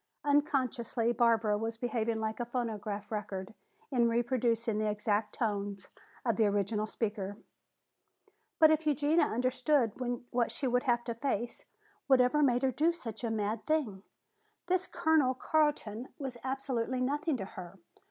[0.23, 3.53] Unconsciously Barbara was behaving like a phonograph record
[3.91, 5.89] in reproducing the exact tones
[6.25, 7.37] of the original speaker.
[8.57, 9.91] "But if Eugenia understood
[10.31, 11.65] what she would have to face,
[12.07, 14.01] whatever made her do such a mad thing?
[14.65, 17.77] This Colonel Carton was absolutely nothing to her.